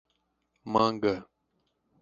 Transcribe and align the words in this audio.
Manga 0.71 1.13